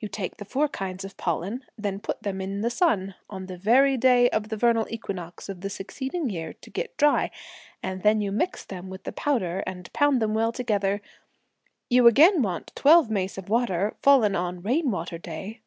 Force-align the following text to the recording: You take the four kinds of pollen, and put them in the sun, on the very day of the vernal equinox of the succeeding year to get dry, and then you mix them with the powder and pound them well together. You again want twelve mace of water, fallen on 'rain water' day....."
You 0.00 0.08
take 0.08 0.38
the 0.38 0.46
four 0.46 0.68
kinds 0.68 1.04
of 1.04 1.18
pollen, 1.18 1.62
and 1.84 2.02
put 2.02 2.22
them 2.22 2.40
in 2.40 2.62
the 2.62 2.70
sun, 2.70 3.14
on 3.28 3.44
the 3.44 3.58
very 3.58 3.98
day 3.98 4.30
of 4.30 4.48
the 4.48 4.56
vernal 4.56 4.86
equinox 4.88 5.50
of 5.50 5.60
the 5.60 5.68
succeeding 5.68 6.30
year 6.30 6.54
to 6.54 6.70
get 6.70 6.96
dry, 6.96 7.30
and 7.82 8.02
then 8.02 8.22
you 8.22 8.32
mix 8.32 8.64
them 8.64 8.88
with 8.88 9.04
the 9.04 9.12
powder 9.12 9.62
and 9.66 9.92
pound 9.92 10.22
them 10.22 10.32
well 10.32 10.50
together. 10.50 11.02
You 11.90 12.06
again 12.06 12.40
want 12.40 12.72
twelve 12.74 13.10
mace 13.10 13.36
of 13.36 13.50
water, 13.50 13.94
fallen 14.00 14.34
on 14.34 14.62
'rain 14.62 14.90
water' 14.90 15.18
day....." 15.18 15.60